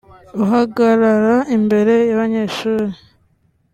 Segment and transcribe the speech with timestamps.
[0.41, 2.91] uhagarara imbere y’abanyeshuri”